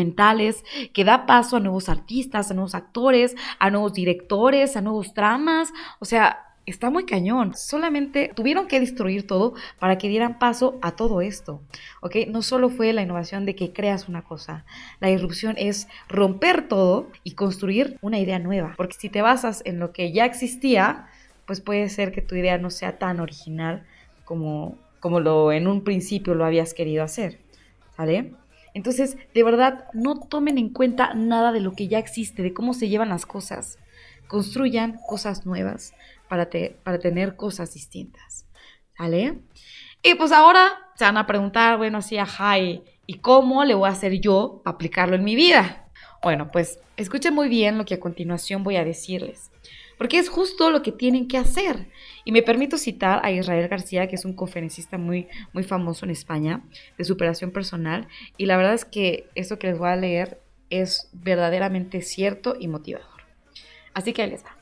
que 0.93 1.05
da 1.05 1.27
paso 1.27 1.57
a 1.57 1.61
nuevos 1.61 1.89
artistas, 1.89 2.51
a 2.51 2.55
nuevos 2.55 2.75
actores, 2.75 3.37
a 3.59 3.71
nuevos 3.71 3.93
directores, 3.93 4.77
a 4.77 4.81
nuevos 4.81 5.15
tramas, 5.15 5.73
o 5.99 6.05
sea, 6.05 6.51
está 6.67 6.91
muy 6.91 7.05
cañón. 7.05 7.55
Solamente 7.57 8.31
tuvieron 8.35 8.67
que 8.67 8.81
destruir 8.81 9.27
todo 9.27 9.55
para 9.79 9.99
que 9.99 10.09
dieran 10.09 10.39
paso 10.39 10.79
a 10.83 10.93
todo 10.93 11.21
esto. 11.21 11.61
¿Ok? 12.01 12.17
No 12.29 12.43
solo 12.43 12.71
fue 12.71 12.93
la 12.93 13.03
innovación 13.03 13.45
de 13.45 13.55
que 13.55 13.73
creas 13.73 14.09
una 14.09 14.23
cosa. 14.23 14.65
La 15.01 15.09
disrupción 15.09 15.57
es 15.59 15.89
romper 16.09 16.69
todo 16.69 17.09
y 17.25 17.33
construir 17.33 17.99
una 18.01 18.19
idea 18.19 18.39
nueva. 18.39 18.75
Porque 18.77 18.97
si 18.99 19.09
te 19.09 19.23
basas 19.23 19.63
en 19.65 19.79
lo 19.79 19.93
que 19.93 20.13
ya 20.13 20.25
existía, 20.25 21.09
pues 21.47 21.61
puede 21.61 21.89
ser 21.89 22.13
que 22.13 22.23
tu 22.23 22.35
idea 22.35 22.59
no 22.59 22.71
sea 22.71 22.99
tan 22.99 23.21
original 23.21 23.85
como, 24.25 24.79
como 25.01 25.21
lo 25.21 25.53
en 25.53 25.67
un 25.67 25.83
principio 25.83 26.35
lo 26.35 26.45
habías 26.45 26.75
querido 26.75 27.03
hacer. 27.03 27.41
¿Sale? 27.97 28.33
Entonces, 28.75 29.17
de 29.35 29.43
verdad, 29.43 29.85
no 29.93 30.21
tomen 30.21 30.59
en 30.59 30.71
cuenta 30.71 31.15
nada 31.15 31.53
de 31.53 31.61
lo 31.61 31.75
que 31.75 31.89
ya 31.89 31.99
existe, 31.99 32.43
de 32.43 32.55
cómo 32.55 32.75
se 32.75 32.89
llevan 32.89 33.09
las 33.09 33.27
cosas. 33.27 33.79
Construyan 34.29 34.99
cosas 35.09 35.45
nuevas 35.47 35.93
para, 36.29 36.49
para 36.83 36.99
tener 36.99 37.37
cosas 37.37 37.75
distintas. 37.75 38.47
¿Sale? 38.97 39.39
Y 40.03 40.15
pues 40.15 40.33
ahora 40.33 40.71
se 40.95 41.05
van 41.05 41.17
a 41.17 41.27
preguntar, 41.27 41.79
bueno, 41.79 41.99
así, 41.99 42.17
ajá, 42.19 42.59
¿y, 42.59 42.85
¿y 43.07 43.19
cómo 43.19 43.65
le 43.65 43.75
voy 43.75 43.89
a 43.89 43.93
hacer 43.93 44.21
yo 44.21 44.63
aplicarlo 44.65 45.17
en 45.17 45.25
mi 45.25 45.35
vida? 45.35 45.89
Bueno, 46.23 46.51
pues 46.51 46.79
escuchen 46.97 47.35
muy 47.35 47.49
bien 47.49 47.79
lo 47.79 47.85
que 47.85 47.95
a 47.95 48.01
continuación 48.01 48.63
voy 48.63 48.77
a 48.77 48.85
decirles, 48.85 49.50
porque 50.01 50.19
es 50.19 50.31
justo 50.31 50.71
lo 50.71 50.81
que 50.81 50.93
tienen 50.93 51.29
que 51.29 51.37
hacer. 51.37 51.91
Y 52.25 52.33
me 52.33 52.41
permito 52.41 52.79
citar 52.79 53.21
a 53.23 53.33
Israel 53.33 53.69
García, 53.69 54.09
que 54.09 54.17
es 54.17 54.25
un 54.25 54.33
conferencista 54.33 54.97
muy, 54.97 55.29
muy 55.53 55.63
famoso 55.63 56.07
en 56.07 56.11
España 56.11 56.63
de 56.97 57.05
superación 57.05 57.51
personal, 57.51 58.09
y 58.39 58.47
la 58.47 58.57
verdad 58.57 58.73
es 58.73 58.87
que 58.87 59.29
esto 59.35 59.59
que 59.59 59.67
les 59.67 59.79
voy 59.79 59.91
a 59.91 59.97
leer 59.97 60.41
es 60.71 61.11
verdaderamente 61.13 62.01
cierto 62.01 62.57
y 62.59 62.67
motivador. 62.67 63.11
Así 63.93 64.15
que 64.15 64.23
ahí 64.23 64.31
les 64.31 64.43
va. 64.43 64.57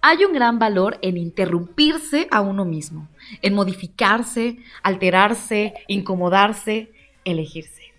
Hay 0.00 0.24
un 0.24 0.32
gran 0.32 0.58
valor 0.58 0.98
en 1.02 1.18
interrumpirse 1.18 2.26
a 2.30 2.40
uno 2.40 2.64
mismo, 2.64 3.10
en 3.42 3.52
modificarse, 3.52 4.56
alterarse, 4.82 5.74
incomodarse, 5.86 6.92
elegirse. 7.26 7.92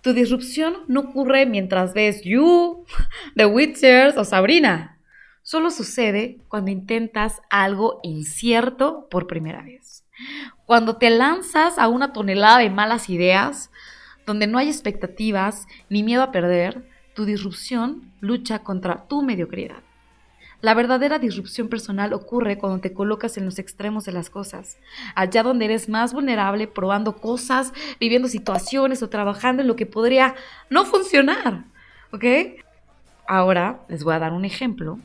Tu 0.00 0.14
disrupción 0.14 0.78
no 0.88 1.00
ocurre 1.00 1.44
mientras 1.44 1.92
ves 1.92 2.22
You, 2.22 2.86
The 3.36 3.44
Witchers 3.44 4.16
o 4.16 4.24
Sabrina. 4.24 4.95
Solo 5.46 5.70
sucede 5.70 6.40
cuando 6.48 6.72
intentas 6.72 7.40
algo 7.50 8.00
incierto 8.02 9.06
por 9.08 9.28
primera 9.28 9.62
vez. 9.62 10.04
Cuando 10.64 10.96
te 10.96 11.08
lanzas 11.08 11.78
a 11.78 11.86
una 11.86 12.12
tonelada 12.12 12.58
de 12.58 12.68
malas 12.68 13.08
ideas, 13.08 13.70
donde 14.26 14.48
no 14.48 14.58
hay 14.58 14.66
expectativas 14.66 15.68
ni 15.88 16.02
miedo 16.02 16.24
a 16.24 16.32
perder, 16.32 16.90
tu 17.14 17.26
disrupción 17.26 18.10
lucha 18.18 18.64
contra 18.64 19.06
tu 19.06 19.22
mediocridad. 19.22 19.84
La 20.62 20.74
verdadera 20.74 21.20
disrupción 21.20 21.68
personal 21.68 22.12
ocurre 22.12 22.58
cuando 22.58 22.80
te 22.80 22.92
colocas 22.92 23.36
en 23.36 23.44
los 23.44 23.60
extremos 23.60 24.04
de 24.04 24.10
las 24.10 24.30
cosas, 24.30 24.78
allá 25.14 25.44
donde 25.44 25.66
eres 25.66 25.88
más 25.88 26.12
vulnerable, 26.12 26.66
probando 26.66 27.18
cosas, 27.18 27.72
viviendo 28.00 28.26
situaciones 28.26 29.00
o 29.00 29.10
trabajando 29.10 29.62
en 29.62 29.68
lo 29.68 29.76
que 29.76 29.86
podría 29.86 30.34
no 30.70 30.84
funcionar. 30.84 31.66
¿Ok? 32.10 32.24
Ahora 33.28 33.78
les 33.86 34.02
voy 34.02 34.14
a 34.14 34.18
dar 34.18 34.32
un 34.32 34.44
ejemplo, 34.44 34.98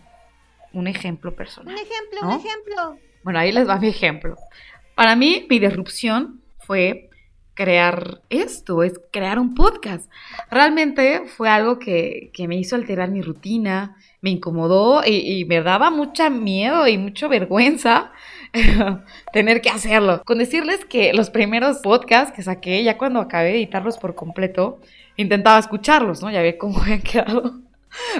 un 0.73 0.87
ejemplo 0.87 1.35
personal. 1.35 1.73
Un 1.73 1.79
ejemplo, 1.79 2.19
un 2.23 2.39
ejemplo. 2.39 2.97
Bueno, 3.23 3.39
ahí 3.39 3.51
les 3.51 3.67
va 3.67 3.77
mi 3.77 3.87
ejemplo. 3.87 4.35
Para 4.95 5.15
mí, 5.15 5.45
mi 5.49 5.59
disrupción 5.59 6.41
fue 6.59 7.09
crear 7.53 8.21
esto, 8.29 8.83
es 8.83 8.99
crear 9.11 9.37
un 9.37 9.53
podcast. 9.53 10.09
Realmente 10.49 11.23
fue 11.27 11.49
algo 11.49 11.79
que, 11.79 12.31
que 12.33 12.47
me 12.47 12.55
hizo 12.55 12.75
alterar 12.75 13.09
mi 13.11 13.21
rutina, 13.21 13.97
me 14.21 14.29
incomodó 14.29 15.01
y, 15.05 15.45
me 15.45 15.61
daba 15.61 15.89
mucha 15.89 16.29
miedo 16.29 16.87
y 16.87 16.97
mucha 16.97 17.27
vergüenza 17.27 18.11
tener 19.33 19.61
que 19.61 19.69
hacerlo. 19.69 20.21
Con 20.25 20.37
decirles 20.37 20.85
que 20.85 21.13
los 21.13 21.29
primeros 21.29 21.79
podcasts 21.79 22.31
que 22.35 22.43
saqué, 22.43 22.83
ya 22.83 22.97
cuando 22.97 23.19
acabé 23.19 23.49
de 23.49 23.55
editarlos 23.57 23.97
por 23.97 24.15
completo, 24.15 24.79
intentaba 25.17 25.59
escucharlos, 25.59 26.21
¿no? 26.21 26.29
Ya 26.29 26.41
ve 26.41 26.57
cómo 26.57 26.79
habían 26.81 27.01
quedado. 27.01 27.59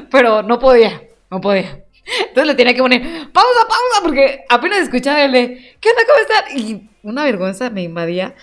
Pero 0.10 0.42
no 0.44 0.60
podía, 0.60 1.04
no 1.30 1.40
podía. 1.40 1.84
Entonces 2.06 2.48
le 2.48 2.56
tenía 2.56 2.74
que 2.74 2.82
poner 2.82 3.02
pausa, 3.32 3.68
pausa, 3.68 4.02
porque 4.04 4.44
apenas 4.50 4.80
escuchaba 4.80 5.24
el 5.24 5.32
de 5.32 5.76
¿qué 5.80 5.90
onda? 5.90 6.02
¿Cómo 6.08 6.20
están? 6.20 6.58
Y 6.58 6.90
una 7.04 7.24
vergüenza 7.26 7.70
me 7.70 7.84
invadía 7.84 8.36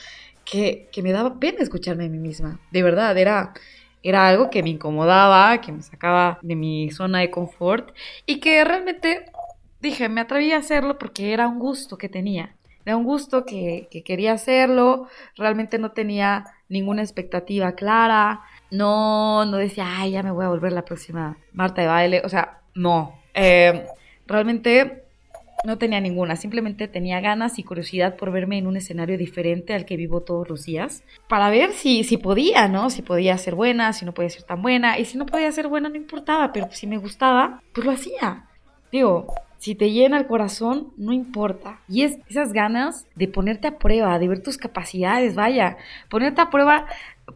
que, 0.44 0.88
que 0.92 1.02
me 1.02 1.12
daba 1.12 1.38
pena 1.38 1.58
escucharme 1.60 2.06
a 2.06 2.08
mí 2.08 2.18
misma. 2.18 2.60
De 2.70 2.82
verdad, 2.82 3.16
era 3.18 3.54
era 4.02 4.28
algo 4.28 4.50
que 4.50 4.62
me 4.62 4.70
incomodaba, 4.70 5.60
que 5.60 5.72
me 5.72 5.82
sacaba 5.82 6.38
de 6.42 6.56
mi 6.56 6.90
zona 6.90 7.18
de 7.20 7.30
confort 7.30 7.94
y 8.26 8.40
que 8.40 8.64
realmente 8.64 9.26
dije, 9.80 10.08
me 10.08 10.20
atreví 10.20 10.52
a 10.52 10.58
hacerlo 10.58 10.98
porque 10.98 11.32
era 11.32 11.48
un 11.48 11.58
gusto 11.58 11.98
que 11.98 12.08
tenía. 12.08 12.54
Era 12.84 12.96
un 12.96 13.04
gusto 13.04 13.44
que, 13.44 13.88
quería 14.04 14.32
hacerlo, 14.32 15.08
realmente 15.36 15.78
no 15.78 15.90
tenía 15.92 16.46
ninguna 16.70 17.02
expectativa 17.02 17.72
clara, 17.72 18.40
no, 18.70 19.44
no 19.44 19.58
decía, 19.58 19.84
ay, 19.98 20.12
ya 20.12 20.22
me 20.22 20.30
voy 20.30 20.46
a 20.46 20.48
volver 20.48 20.72
la 20.72 20.86
próxima 20.86 21.36
Marta 21.52 21.82
de 21.82 21.88
baile, 21.88 22.22
o 22.24 22.30
sea, 22.30 22.60
no. 22.74 23.17
Eh, 23.40 23.86
realmente 24.26 25.04
no 25.64 25.78
tenía 25.78 26.00
ninguna, 26.00 26.36
simplemente 26.36 26.88
tenía 26.88 27.20
ganas 27.20 27.58
y 27.58 27.64
curiosidad 27.64 28.16
por 28.16 28.30
verme 28.30 28.58
en 28.58 28.66
un 28.66 28.76
escenario 28.76 29.16
diferente 29.16 29.74
al 29.74 29.84
que 29.84 29.96
vivo 29.96 30.22
todos 30.22 30.48
los 30.48 30.64
días, 30.64 31.02
para 31.28 31.50
ver 31.50 31.72
si, 31.72 32.04
si 32.04 32.16
podía, 32.16 32.68
¿no? 32.68 32.90
Si 32.90 33.02
podía 33.02 33.36
ser 33.38 33.54
buena, 33.54 33.92
si 33.92 34.04
no 34.04 34.12
podía 34.12 34.30
ser 34.30 34.42
tan 34.42 34.62
buena, 34.62 34.98
y 34.98 35.04
si 35.04 35.18
no 35.18 35.26
podía 35.26 35.50
ser 35.52 35.68
buena 35.68 35.88
no 35.88 35.96
importaba, 35.96 36.52
pero 36.52 36.68
si 36.70 36.86
me 36.86 36.98
gustaba, 36.98 37.62
pues 37.72 37.86
lo 37.86 37.92
hacía. 37.92 38.44
Digo, 38.92 39.34
si 39.58 39.74
te 39.74 39.90
llena 39.90 40.18
el 40.18 40.26
corazón, 40.26 40.92
no 40.96 41.12
importa. 41.12 41.80
Y 41.88 42.02
es 42.02 42.18
esas 42.28 42.52
ganas 42.52 43.06
de 43.16 43.26
ponerte 43.26 43.66
a 43.68 43.78
prueba, 43.78 44.18
de 44.18 44.28
ver 44.28 44.42
tus 44.42 44.56
capacidades, 44.56 45.34
vaya, 45.34 45.76
ponerte 46.08 46.40
a 46.40 46.50
prueba 46.50 46.86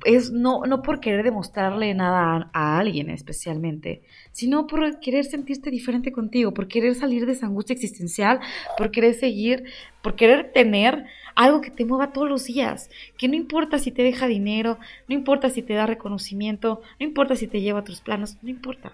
es 0.04 0.30
no, 0.30 0.62
no 0.66 0.82
por 0.82 1.00
querer 1.00 1.22
demostrarle 1.22 1.94
nada 1.94 2.50
a, 2.52 2.78
alguien 2.78 3.10
especialmente, 3.10 4.02
sino 4.32 4.66
por 4.66 5.00
querer 5.00 5.24
sentirte 5.24 5.70
diferente 5.70 6.12
contigo, 6.12 6.54
por 6.54 6.68
querer 6.68 6.94
salir 6.94 7.26
de 7.26 7.32
esa 7.32 7.46
angustia 7.46 7.74
existencial, 7.74 8.40
por 8.78 8.90
querer 8.90 9.14
seguir, 9.14 9.64
por 10.02 10.14
querer 10.14 10.52
tener 10.52 11.04
algo 11.34 11.60
que 11.60 11.70
te 11.70 11.84
mueva 11.84 12.12
todos 12.12 12.28
los 12.28 12.44
días, 12.44 12.90
que 13.16 13.28
no 13.28 13.34
importa 13.34 13.78
si 13.78 13.90
te 13.90 14.02
deja 14.02 14.26
dinero, 14.26 14.78
no 15.08 15.14
importa 15.14 15.50
si 15.50 15.62
te 15.62 15.74
da 15.74 15.86
reconocimiento, 15.86 16.82
no 16.98 17.06
importa 17.06 17.36
si 17.36 17.46
te 17.46 17.60
lleva 17.60 17.78
a 17.78 17.82
otros 17.82 18.00
planos, 18.00 18.36
no 18.42 18.50
importa. 18.50 18.92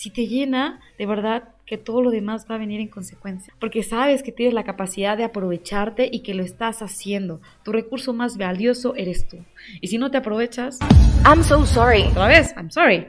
Si 0.00 0.08
te 0.08 0.26
llena, 0.26 0.80
de 0.96 1.04
verdad 1.04 1.50
que 1.66 1.76
todo 1.76 2.00
lo 2.00 2.10
demás 2.10 2.46
va 2.50 2.54
a 2.54 2.58
venir 2.58 2.80
en 2.80 2.88
consecuencia. 2.88 3.52
Porque 3.58 3.82
sabes 3.82 4.22
que 4.22 4.32
tienes 4.32 4.54
la 4.54 4.64
capacidad 4.64 5.14
de 5.14 5.24
aprovecharte 5.24 6.08
y 6.10 6.20
que 6.20 6.32
lo 6.32 6.42
estás 6.42 6.80
haciendo. 6.80 7.42
Tu 7.64 7.70
recurso 7.70 8.14
más 8.14 8.38
valioso 8.38 8.94
eres 8.96 9.28
tú. 9.28 9.44
Y 9.82 9.88
si 9.88 9.98
no 9.98 10.10
te 10.10 10.16
aprovechas... 10.16 10.78
I'm 11.26 11.44
so 11.44 11.66
sorry. 11.66 12.04
Otra 12.04 12.28
vez, 12.28 12.54
I'm 12.56 12.70
sorry. 12.70 13.08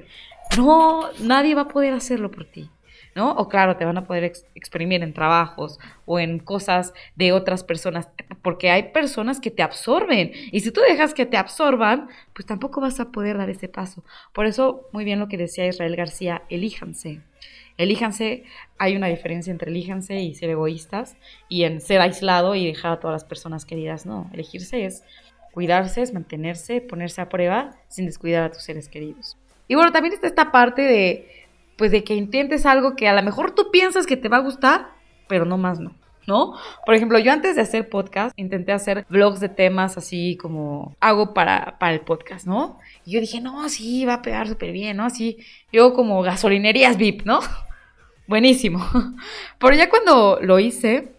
No, 0.57 1.05
nadie 1.21 1.55
va 1.55 1.61
a 1.61 1.67
poder 1.69 1.93
hacerlo 1.93 2.29
por 2.29 2.43
ti. 2.43 2.69
¿No? 3.15 3.31
O 3.33 3.47
claro, 3.49 3.77
te 3.77 3.85
van 3.85 3.97
a 3.97 4.05
poder 4.05 4.31
exprimir 4.55 5.03
en 5.03 5.13
trabajos 5.13 5.79
o 6.05 6.19
en 6.19 6.39
cosas 6.39 6.93
de 7.15 7.31
otras 7.31 7.63
personas, 7.63 8.09
porque 8.41 8.69
hay 8.69 8.91
personas 8.91 9.39
que 9.39 9.51
te 9.51 9.63
absorben 9.63 10.31
y 10.51 10.61
si 10.61 10.71
tú 10.71 10.81
dejas 10.81 11.13
que 11.13 11.25
te 11.25 11.37
absorban, 11.37 12.09
pues 12.33 12.45
tampoco 12.45 12.81
vas 12.81 12.99
a 12.99 13.11
poder 13.11 13.37
dar 13.37 13.49
ese 13.49 13.67
paso. 13.67 14.03
Por 14.33 14.45
eso, 14.45 14.87
muy 14.91 15.03
bien 15.03 15.19
lo 15.19 15.27
que 15.27 15.37
decía 15.37 15.67
Israel 15.67 15.95
García, 15.95 16.43
elíjanse. 16.49 17.21
Elíjanse, 17.77 18.43
hay 18.77 18.95
una 18.95 19.07
diferencia 19.07 19.49
entre 19.49 19.71
elíjanse 19.71 20.19
y 20.19 20.35
ser 20.35 20.49
egoístas 20.49 21.15
y 21.49 21.63
en 21.63 21.81
ser 21.81 22.01
aislado 22.01 22.53
y 22.53 22.67
dejar 22.67 22.93
a 22.93 22.99
todas 22.99 23.15
las 23.15 23.25
personas 23.25 23.65
queridas. 23.65 24.05
No, 24.05 24.29
elegirse 24.33 24.85
es 24.85 25.03
cuidarse, 25.51 26.01
es 26.01 26.13
mantenerse, 26.13 26.81
ponerse 26.81 27.21
a 27.21 27.29
prueba 27.29 27.75
sin 27.87 28.05
descuidar 28.05 28.43
a 28.43 28.51
tus 28.51 28.63
seres 28.63 28.87
queridos. 28.87 29.37
Y 29.67 29.75
bueno, 29.75 29.91
también 29.91 30.13
está 30.13 30.27
esta 30.27 30.51
parte 30.51 30.81
de, 30.81 31.40
pues 31.81 31.89
de 31.89 32.03
que 32.03 32.13
intentes 32.13 32.67
algo 32.67 32.95
que 32.95 33.07
a 33.07 33.13
lo 33.15 33.23
mejor 33.23 33.55
tú 33.55 33.71
piensas 33.71 34.05
que 34.05 34.15
te 34.15 34.29
va 34.29 34.37
a 34.37 34.41
gustar, 34.41 34.89
pero 35.27 35.45
no 35.45 35.57
más 35.57 35.79
no. 35.79 35.95
¿no? 36.27 36.53
Por 36.85 36.93
ejemplo, 36.93 37.17
yo 37.17 37.31
antes 37.31 37.55
de 37.55 37.63
hacer 37.63 37.89
podcast 37.89 38.37
intenté 38.37 38.71
hacer 38.71 39.03
vlogs 39.09 39.39
de 39.39 39.49
temas 39.49 39.97
así 39.97 40.37
como 40.39 40.95
hago 40.99 41.33
para, 41.33 41.79
para 41.79 41.93
el 41.93 42.01
podcast, 42.01 42.45
¿no? 42.45 42.77
Y 43.03 43.13
yo 43.13 43.19
dije, 43.19 43.41
no, 43.41 43.67
sí, 43.67 44.05
va 44.05 44.13
a 44.13 44.21
pegar 44.21 44.47
súper 44.47 44.73
bien, 44.73 44.97
¿no? 44.97 45.05
Así, 45.05 45.39
yo 45.73 45.95
como 45.95 46.21
gasolinerías 46.21 46.97
VIP, 46.97 47.23
¿no? 47.23 47.39
Buenísimo. 48.27 48.85
Pero 49.57 49.75
ya 49.75 49.89
cuando 49.89 50.37
lo 50.39 50.59
hice, 50.59 51.13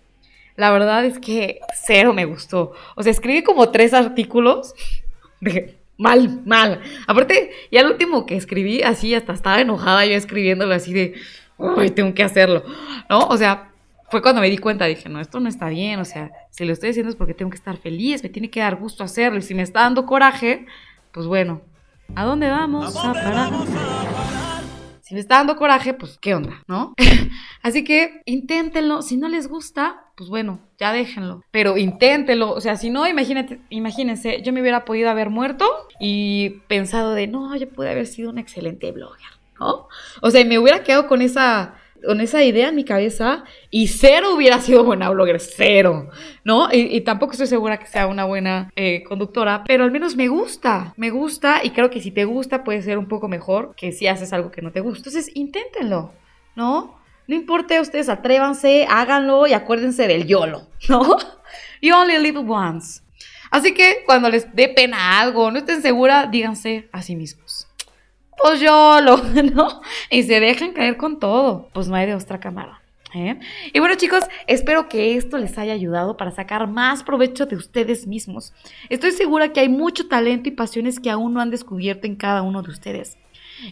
la 0.54 0.71
verdad 0.71 1.04
es 1.04 1.19
que 1.19 1.59
cero 1.75 2.12
me 2.12 2.25
gustó. 2.25 2.73
O 2.95 3.02
sea, 3.02 3.11
escribí 3.11 3.42
como 3.42 3.71
tres 3.71 3.95
artículos 3.95 4.75
de 5.40 5.81
mal, 6.02 6.42
mal. 6.44 6.80
Aparte, 7.06 7.50
ya 7.71 7.80
el 7.80 7.87
último 7.87 8.26
que 8.26 8.37
escribí, 8.37 8.82
así 8.82 9.14
hasta 9.14 9.32
estaba 9.32 9.61
enojada 9.61 10.04
yo 10.04 10.14
escribiéndolo 10.14 10.75
así 10.75 10.92
de, 10.92 11.14
uy, 11.56 11.90
tengo 11.90 12.12
que 12.14 12.23
hacerlo, 12.23 12.64
¿no? 13.09 13.26
O 13.28 13.37
sea, 13.37 13.71
fue 14.11 14.21
cuando 14.21 14.40
me 14.40 14.50
di 14.50 14.59
cuenta, 14.59 14.85
dije, 14.85 15.09
no, 15.09 15.21
esto 15.21 15.40
no 15.40 15.49
está 15.49 15.68
bien, 15.68 16.00
o 16.00 16.04
sea, 16.04 16.30
si 16.50 16.64
lo 16.64 16.73
estoy 16.73 16.90
haciendo 16.90 17.11
es 17.11 17.16
porque 17.16 17.35
tengo 17.35 17.50
que 17.50 17.56
estar 17.56 17.78
feliz, 17.78 18.23
me 18.23 18.28
tiene 18.28 18.50
que 18.50 18.61
dar 18.61 18.76
gusto 18.76 19.04
hacerlo, 19.04 19.38
y 19.38 19.42
si 19.42 19.54
me 19.54 19.62
está 19.62 19.80
dando 19.80 20.04
coraje, 20.04 20.66
pues 21.12 21.26
bueno, 21.26 21.62
¿a 22.14 22.25
dónde 22.25 22.50
vamos 22.50 22.94
a 22.97 23.12
parar? 23.14 23.50
Si 25.00 25.14
me 25.14 25.21
está 25.21 25.37
dando 25.37 25.56
coraje, 25.56 25.94
pues 25.94 26.18
qué 26.21 26.35
onda, 26.35 26.62
¿no? 26.66 26.94
Así 27.62 27.85
que 27.85 28.23
inténtenlo, 28.26 29.02
si 29.02 29.16
no 29.16 29.28
les 29.28 29.49
gusta, 29.49 30.04
pues 30.22 30.30
bueno, 30.30 30.60
ya 30.78 30.92
déjenlo, 30.92 31.42
pero 31.50 31.76
inténtenlo, 31.76 32.52
o 32.52 32.60
sea, 32.60 32.76
si 32.76 32.90
no, 32.90 33.08
imagínate, 33.08 33.58
imagínense, 33.70 34.40
yo 34.42 34.52
me 34.52 34.60
hubiera 34.60 34.84
podido 34.84 35.10
haber 35.10 35.30
muerto 35.30 35.68
y 35.98 36.60
pensado 36.68 37.12
de, 37.12 37.26
no, 37.26 37.56
yo 37.56 37.68
pude 37.68 37.90
haber 37.90 38.06
sido 38.06 38.30
un 38.30 38.38
excelente 38.38 38.92
blogger, 38.92 39.26
¿no? 39.58 39.88
O 40.20 40.30
sea, 40.30 40.44
me 40.44 40.60
hubiera 40.60 40.84
quedado 40.84 41.08
con 41.08 41.22
esa 41.22 41.74
con 42.06 42.20
esa 42.20 42.44
idea 42.44 42.68
en 42.68 42.76
mi 42.76 42.84
cabeza 42.84 43.42
y 43.68 43.88
cero 43.88 44.36
hubiera 44.36 44.60
sido 44.60 44.84
buena 44.84 45.10
blogger, 45.10 45.40
cero, 45.40 46.10
¿no? 46.44 46.68
Y, 46.72 47.00
tampoco 47.00 47.32
estoy 47.32 47.48
segura 47.48 47.78
que 47.78 47.86
sea 47.86 48.06
una 48.06 48.24
buena 48.24 48.70
eh, 48.76 49.02
conductora, 49.02 49.64
pero 49.66 49.82
al 49.82 49.90
menos 49.90 50.14
me 50.14 50.28
gusta, 50.28 50.94
me 50.96 51.10
gusta 51.10 51.64
y 51.64 51.70
creo 51.70 51.90
que 51.90 52.00
si 52.00 52.12
te 52.12 52.26
gusta 52.26 52.62
puede 52.62 52.82
ser 52.82 52.96
un 52.96 53.08
poco 53.08 53.26
mejor 53.26 53.74
que 53.76 53.90
si 53.90 54.06
haces 54.06 54.32
algo 54.32 54.52
que 54.52 54.62
no 54.62 54.70
te 54.70 54.78
gusta. 54.78 54.98
Entonces, 54.98 55.34
inténtenlo, 55.34 56.12
¿no? 56.54 57.01
No 57.26 57.34
importa, 57.34 57.80
ustedes 57.80 58.08
atrévanse, 58.08 58.86
háganlo 58.88 59.46
y 59.46 59.52
acuérdense 59.52 60.06
del 60.06 60.26
YOLO, 60.26 60.68
¿no? 60.88 61.16
You 61.80 61.94
only 61.94 62.18
live 62.18 62.38
once. 62.38 63.02
Así 63.50 63.74
que 63.74 64.02
cuando 64.06 64.30
les 64.30 64.54
dé 64.54 64.68
pena 64.68 65.20
algo, 65.20 65.50
no 65.50 65.58
estén 65.58 65.82
segura, 65.82 66.26
díganse 66.26 66.88
a 66.92 67.02
sí 67.02 67.16
mismos 67.16 67.68
pues 68.42 68.60
yo 68.60 69.00
lo, 69.00 69.18
¿no? 69.54 69.80
Y 70.10 70.22
se 70.24 70.40
dejan 70.40 70.72
caer 70.72 70.96
con 70.96 71.18
todo, 71.18 71.68
pues 71.72 71.88
no 71.88 71.96
hay 71.96 72.06
de 72.06 72.14
otra 72.14 72.40
cámara. 72.40 72.80
¿eh? 73.14 73.38
Y 73.72 73.78
bueno 73.78 73.94
chicos, 73.94 74.24
espero 74.46 74.88
que 74.88 75.16
esto 75.16 75.38
les 75.38 75.58
haya 75.58 75.72
ayudado 75.72 76.16
para 76.16 76.30
sacar 76.30 76.66
más 76.66 77.02
provecho 77.02 77.46
de 77.46 77.56
ustedes 77.56 78.06
mismos. 78.06 78.52
Estoy 78.88 79.12
segura 79.12 79.52
que 79.52 79.60
hay 79.60 79.68
mucho 79.68 80.08
talento 80.08 80.48
y 80.48 80.52
pasiones 80.52 80.98
que 80.98 81.10
aún 81.10 81.34
no 81.34 81.40
han 81.40 81.50
descubierto 81.50 82.06
en 82.06 82.16
cada 82.16 82.42
uno 82.42 82.62
de 82.62 82.70
ustedes 82.70 83.18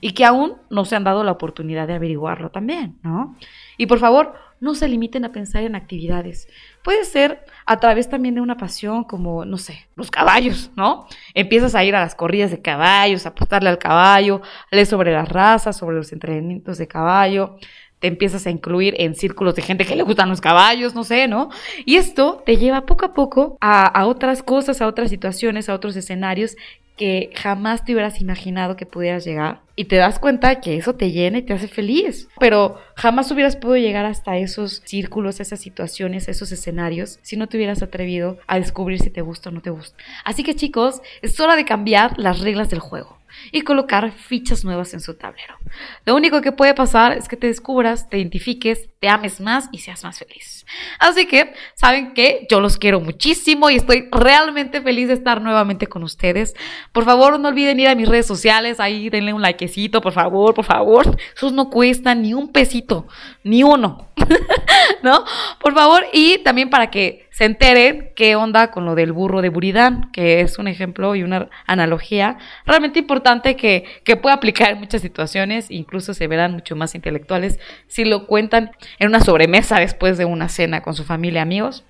y 0.00 0.12
que 0.12 0.24
aún 0.24 0.54
no 0.70 0.84
se 0.84 0.96
han 0.96 1.04
dado 1.04 1.24
la 1.24 1.32
oportunidad 1.32 1.86
de 1.86 1.94
averiguarlo 1.94 2.50
también, 2.50 2.98
¿no? 3.02 3.36
Y 3.76 3.86
por 3.86 3.98
favor, 3.98 4.34
no 4.60 4.74
se 4.74 4.88
limiten 4.88 5.24
a 5.24 5.32
pensar 5.32 5.62
en 5.62 5.74
actividades. 5.74 6.48
Puede 6.84 7.04
ser 7.04 7.44
a 7.64 7.78
través 7.78 8.08
también 8.08 8.34
de 8.34 8.40
una 8.42 8.56
pasión 8.56 9.04
como, 9.04 9.44
no 9.44 9.56
sé, 9.56 9.86
los 9.96 10.10
caballos, 10.10 10.70
¿no? 10.76 11.06
Empiezas 11.34 11.74
a 11.74 11.82
ir 11.82 11.96
a 11.96 12.00
las 12.00 12.14
corridas 12.14 12.50
de 12.50 12.60
caballos, 12.60 13.24
a 13.24 13.30
apostarle 13.30 13.70
al 13.70 13.78
caballo, 13.78 14.42
lees 14.70 14.88
sobre 14.88 15.12
las 15.12 15.28
razas, 15.28 15.78
sobre 15.78 15.96
los 15.96 16.12
entrenamientos 16.12 16.78
de 16.78 16.86
caballo, 16.86 17.56
te 18.00 18.08
empiezas 18.08 18.46
a 18.46 18.50
incluir 18.50 18.94
en 18.98 19.14
círculos 19.14 19.54
de 19.54 19.62
gente 19.62 19.84
que 19.84 19.94
le 19.94 20.02
gustan 20.02 20.30
los 20.30 20.40
caballos, 20.40 20.94
no 20.94 21.04
sé, 21.04 21.28
¿no? 21.28 21.50
Y 21.84 21.96
esto 21.96 22.42
te 22.44 22.56
lleva 22.56 22.86
poco 22.86 23.04
a 23.04 23.14
poco 23.14 23.58
a, 23.60 23.86
a 23.86 24.06
otras 24.06 24.42
cosas, 24.42 24.80
a 24.80 24.86
otras 24.86 25.10
situaciones, 25.10 25.68
a 25.68 25.74
otros 25.74 25.96
escenarios 25.96 26.56
que 27.00 27.30
jamás 27.34 27.82
te 27.82 27.94
hubieras 27.94 28.20
imaginado 28.20 28.76
que 28.76 28.84
pudieras 28.84 29.24
llegar. 29.24 29.62
Y 29.74 29.86
te 29.86 29.96
das 29.96 30.18
cuenta 30.18 30.60
que 30.60 30.76
eso 30.76 30.96
te 30.96 31.10
llena 31.10 31.38
y 31.38 31.42
te 31.42 31.54
hace 31.54 31.66
feliz, 31.66 32.28
pero 32.38 32.76
jamás 32.94 33.30
hubieras 33.30 33.56
podido 33.56 33.86
llegar 33.86 34.04
hasta 34.04 34.36
esos 34.36 34.82
círculos, 34.84 35.40
esas 35.40 35.60
situaciones, 35.60 36.28
esos 36.28 36.52
escenarios 36.52 37.18
si 37.22 37.38
no 37.38 37.46
te 37.46 37.56
hubieras 37.56 37.82
atrevido 37.82 38.36
a 38.46 38.58
descubrir 38.58 39.00
si 39.00 39.08
te 39.08 39.22
gusta 39.22 39.48
o 39.48 39.52
no 39.52 39.62
te 39.62 39.70
gusta. 39.70 39.96
Así 40.26 40.42
que 40.42 40.54
chicos, 40.54 41.00
es 41.22 41.40
hora 41.40 41.56
de 41.56 41.64
cambiar 41.64 42.18
las 42.18 42.40
reglas 42.40 42.68
del 42.68 42.80
juego 42.80 43.19
y 43.52 43.62
colocar 43.62 44.10
fichas 44.12 44.64
nuevas 44.64 44.94
en 44.94 45.00
su 45.00 45.14
tablero. 45.14 45.56
Lo 46.04 46.14
único 46.14 46.40
que 46.40 46.52
puede 46.52 46.74
pasar 46.74 47.12
es 47.12 47.28
que 47.28 47.36
te 47.36 47.46
descubras, 47.46 48.08
te 48.08 48.18
identifiques, 48.18 48.88
te 49.00 49.08
ames 49.08 49.40
más 49.40 49.68
y 49.72 49.78
seas 49.78 50.04
más 50.04 50.18
feliz. 50.18 50.66
Así 50.98 51.26
que, 51.26 51.54
saben 51.74 52.12
que 52.12 52.46
yo 52.50 52.60
los 52.60 52.76
quiero 52.76 53.00
muchísimo 53.00 53.70
y 53.70 53.76
estoy 53.76 54.08
realmente 54.12 54.80
feliz 54.80 55.08
de 55.08 55.14
estar 55.14 55.40
nuevamente 55.40 55.86
con 55.86 56.02
ustedes. 56.02 56.54
Por 56.92 57.04
favor, 57.04 57.38
no 57.40 57.48
olviden 57.48 57.80
ir 57.80 57.88
a 57.88 57.94
mis 57.94 58.08
redes 58.08 58.26
sociales, 58.26 58.80
ahí 58.80 59.10
denle 59.10 59.32
un 59.32 59.42
likecito, 59.42 60.00
por 60.00 60.12
favor, 60.12 60.54
por 60.54 60.64
favor. 60.64 61.16
Esos 61.34 61.52
no 61.52 61.70
cuestan 61.70 62.22
ni 62.22 62.34
un 62.34 62.52
pesito, 62.52 63.06
ni 63.42 63.62
uno. 63.62 64.08
¿No? 65.02 65.24
Por 65.60 65.74
favor, 65.74 66.04
y 66.12 66.38
también 66.38 66.68
para 66.70 66.90
que 66.90 67.28
se 67.30 67.44
enteren 67.44 68.12
qué 68.14 68.36
onda 68.36 68.70
con 68.70 68.84
lo 68.84 68.94
del 68.94 69.12
burro 69.12 69.40
de 69.40 69.48
Buridán, 69.48 70.10
que 70.12 70.42
es 70.42 70.58
un 70.58 70.68
ejemplo 70.68 71.14
y 71.14 71.22
una 71.22 71.48
analogía 71.66 72.36
realmente 72.66 72.98
importante 72.98 73.56
que, 73.56 73.84
que 74.04 74.16
puede 74.16 74.34
aplicar 74.34 74.72
en 74.72 74.80
muchas 74.80 75.00
situaciones, 75.00 75.70
incluso 75.70 76.12
se 76.12 76.26
verán 76.26 76.52
mucho 76.52 76.76
más 76.76 76.94
intelectuales 76.94 77.58
si 77.86 78.04
lo 78.04 78.26
cuentan 78.26 78.72
en 78.98 79.08
una 79.08 79.20
sobremesa 79.20 79.78
después 79.78 80.18
de 80.18 80.26
una 80.26 80.48
cena 80.48 80.82
con 80.82 80.94
su 80.94 81.04
familia, 81.04 81.42
amigos. 81.42 81.84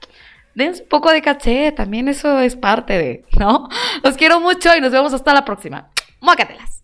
Dense 0.54 0.82
un 0.82 0.88
poco 0.88 1.10
de 1.10 1.22
caché, 1.22 1.72
también 1.72 2.08
eso 2.08 2.40
es 2.40 2.56
parte 2.56 2.98
de, 2.98 3.24
¿no? 3.38 3.68
Los 4.02 4.16
quiero 4.16 4.40
mucho 4.40 4.76
y 4.76 4.80
nos 4.80 4.92
vemos 4.92 5.12
hasta 5.12 5.32
la 5.32 5.44
próxima. 5.44 5.90
Mócatelas. 6.20 6.82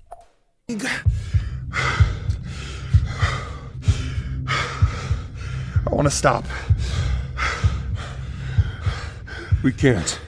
I 5.87 5.95
want 5.95 6.07
to 6.07 6.11
stop. 6.11 6.45
We 9.63 9.73
can't. 9.73 10.21